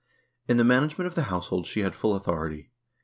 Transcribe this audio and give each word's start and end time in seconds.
In 0.47 0.57
the 0.57 0.63
management 0.63 1.05
of 1.05 1.13
the 1.13 1.25
household 1.29 1.67
she 1.67 1.81
had 1.81 1.93
full 1.93 2.15
authority. 2.15 2.71